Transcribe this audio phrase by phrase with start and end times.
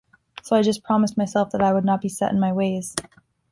[0.41, 2.95] So I just promised myself that I would not be set in my ways.